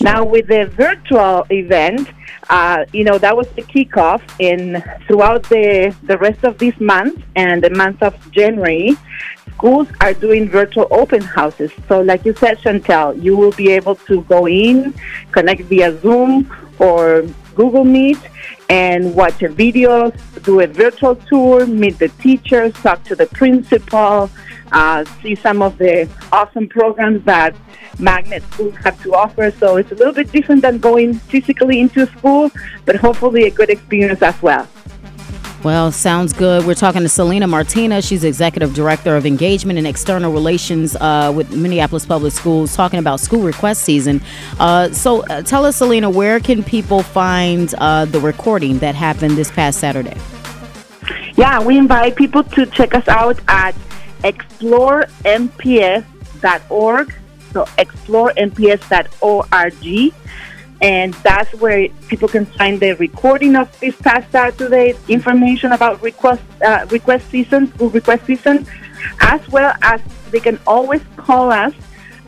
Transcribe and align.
Now, 0.00 0.24
with 0.24 0.48
the 0.48 0.66
virtual 0.66 1.46
event, 1.50 2.08
uh, 2.48 2.84
you 2.92 3.04
know, 3.04 3.18
that 3.18 3.36
was 3.36 3.48
the 3.50 3.62
kickoff. 3.62 4.22
In 4.38 4.82
throughout 5.06 5.42
the 5.44 5.94
the 6.04 6.18
rest 6.18 6.44
of 6.44 6.58
this 6.58 6.78
month 6.80 7.22
and 7.36 7.62
the 7.62 7.70
month 7.70 8.02
of 8.02 8.14
January, 8.32 8.96
schools 9.52 9.88
are 10.00 10.12
doing 10.12 10.48
virtual 10.48 10.86
open 10.90 11.22
houses. 11.22 11.70
So, 11.88 12.00
like 12.00 12.24
you 12.24 12.34
said, 12.34 12.58
Chantel, 12.58 13.22
you 13.22 13.36
will 13.36 13.52
be 13.52 13.70
able 13.72 13.96
to 14.10 14.22
go 14.22 14.46
in, 14.46 14.94
connect 15.32 15.62
via 15.62 15.98
Zoom 16.00 16.50
or 16.78 17.24
Google 17.54 17.84
Meet, 17.84 18.18
and 18.68 19.14
watch 19.14 19.42
a 19.42 19.48
video, 19.48 20.10
do 20.42 20.60
a 20.60 20.66
virtual 20.66 21.16
tour, 21.16 21.66
meet 21.66 21.98
the 21.98 22.08
teachers, 22.08 22.72
talk 22.74 23.02
to 23.04 23.14
the 23.14 23.26
principal, 23.26 24.30
uh, 24.72 25.04
see 25.22 25.34
some 25.34 25.62
of 25.62 25.76
the 25.78 26.08
awesome 26.32 26.68
programs 26.68 27.24
that 27.24 27.54
magnet 27.98 28.42
schools 28.52 28.74
have 28.76 29.00
to 29.02 29.14
offer. 29.14 29.50
So 29.52 29.76
it's 29.76 29.92
a 29.92 29.94
little 29.94 30.12
bit 30.12 30.32
different 30.32 30.62
than 30.62 30.78
going 30.78 31.14
physically 31.14 31.80
into 31.80 32.06
school, 32.06 32.50
but 32.84 32.96
hopefully 32.96 33.44
a 33.44 33.50
good 33.50 33.70
experience 33.70 34.22
as 34.22 34.40
well. 34.42 34.66
Well, 35.64 35.90
sounds 35.92 36.34
good. 36.34 36.66
We're 36.66 36.74
talking 36.74 37.00
to 37.00 37.08
Selena 37.08 37.46
Martina. 37.46 38.02
She's 38.02 38.22
Executive 38.22 38.74
Director 38.74 39.16
of 39.16 39.24
Engagement 39.24 39.78
and 39.78 39.86
External 39.86 40.30
Relations 40.30 40.94
uh, 40.96 41.32
with 41.34 41.56
Minneapolis 41.56 42.04
Public 42.04 42.34
Schools, 42.34 42.76
talking 42.76 42.98
about 42.98 43.18
school 43.18 43.40
request 43.40 43.82
season. 43.82 44.20
Uh, 44.60 44.90
so 44.90 45.24
uh, 45.28 45.40
tell 45.40 45.64
us, 45.64 45.76
Selena, 45.76 46.10
where 46.10 46.38
can 46.38 46.62
people 46.62 47.02
find 47.02 47.74
uh, 47.78 48.04
the 48.04 48.20
recording 48.20 48.78
that 48.80 48.94
happened 48.94 49.38
this 49.38 49.50
past 49.50 49.80
Saturday? 49.80 50.18
Yeah, 51.34 51.62
we 51.62 51.78
invite 51.78 52.16
people 52.16 52.44
to 52.44 52.66
check 52.66 52.94
us 52.94 53.08
out 53.08 53.40
at 53.48 53.74
exploremps.org. 54.22 57.14
So 57.52 57.64
exploremps.org 57.64 60.12
and 60.80 61.14
that's 61.14 61.52
where 61.54 61.88
people 62.08 62.28
can 62.28 62.46
find 62.46 62.80
the 62.80 62.92
recording 62.92 63.56
of 63.56 63.68
this 63.80 63.96
past 63.96 64.30
Saturday, 64.30 64.94
information 65.08 65.72
about 65.72 66.02
request 66.02 66.42
uh, 66.62 66.86
request 66.90 67.30
season, 67.30 67.72
school 67.74 67.90
request 67.90 68.26
season, 68.26 68.66
as 69.20 69.46
well 69.48 69.74
as 69.82 70.00
they 70.30 70.40
can 70.40 70.58
always 70.66 71.02
call 71.16 71.50
us 71.52 71.72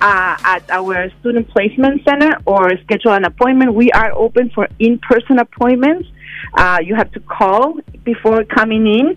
uh, 0.01 0.37
at 0.45 0.63
our 0.71 1.11
student 1.21 1.49
placement 1.49 2.05
center 2.05 2.39
or 2.47 2.77
schedule 2.85 3.13
an 3.13 3.25
appointment. 3.25 3.75
We 3.75 3.91
are 3.93 4.13
open 4.13 4.51
for 4.51 4.69
in-person 4.79 5.39
appointments. 5.39 6.09
Uh, 6.55 6.79
you 6.85 6.95
have 6.95 7.11
to 7.13 7.21
call 7.21 7.79
before 8.05 8.45
coming 8.45 8.87
in, 8.87 9.17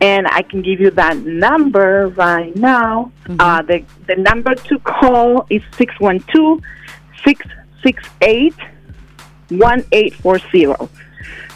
and 0.00 0.26
I 0.26 0.42
can 0.42 0.62
give 0.62 0.80
you 0.80 0.90
that 0.92 1.18
number 1.18 2.08
right 2.08 2.54
now. 2.56 3.12
Mm-hmm. 3.24 3.40
Uh, 3.40 3.62
the 3.62 3.84
the 4.06 4.16
number 4.16 4.54
to 4.54 4.78
call 4.80 5.46
is 5.50 5.62
612 5.76 6.60
668 7.24 8.54
1840. 9.50 10.88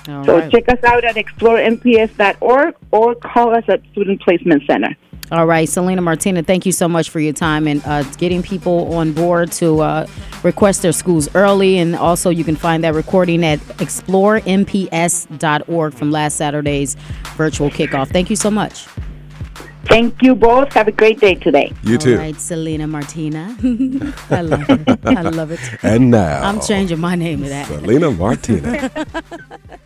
so 0.07 0.39
right. 0.39 0.51
check 0.51 0.69
us 0.69 0.83
out 0.85 1.05
at 1.05 1.17
exploremps.org 1.17 2.75
or 2.91 3.15
call 3.17 3.55
us 3.55 3.65
at 3.69 3.83
Student 3.93 4.23
Placement 4.23 4.63
Center. 4.67 4.97
All 5.33 5.47
right, 5.47 5.67
Selena 5.67 6.03
Martina, 6.03 6.43
thank 6.43 6.67
you 6.67 6.73
so 6.73 6.87
much 6.87 7.09
for 7.09 7.19
your 7.19 7.33
time 7.33 7.67
and 7.67 7.83
uh, 7.87 8.03
getting 8.19 8.43
people 8.43 8.95
on 8.95 9.15
board 9.15 9.51
to 9.53 9.81
uh, 9.81 10.07
request 10.43 10.83
their 10.83 10.93
schools 10.93 11.35
early. 11.35 11.79
And 11.79 11.97
also, 11.97 12.29
you 12.29 12.45
can 12.45 12.57
find 12.57 12.85
that 12.85 12.93
recording 12.95 13.43
at 13.43 13.59
exploremps.org 13.79 15.95
from 15.95 16.11
last 16.11 16.37
Saturday's 16.37 16.97
virtual 17.37 17.71
kickoff. 17.71 18.11
Thank 18.11 18.29
you 18.29 18.37
so 18.37 18.51
much. 18.51 18.87
Thank 19.87 20.23
you 20.23 20.35
both. 20.35 20.73
Have 20.73 20.89
a 20.89 20.93
great 20.93 21.21
day 21.21 21.35
today. 21.35 21.73
You 21.83 21.99
too. 21.99 22.13
All 22.13 22.19
right, 22.19 22.41
Selena 22.41 22.87
Martina. 22.87 23.57
I 24.31 24.43
love 24.43 24.71
it. 24.71 24.99
I 25.07 25.23
love 25.23 25.51
it. 25.51 25.61
And 25.83 26.11
now 26.11 26.43
I'm 26.43 26.61
changing 26.61 27.01
my 27.01 27.15
name 27.15 27.43
to 27.43 27.49
that. 27.49 27.67
Selena 27.67 28.11
Martina. 28.11 28.91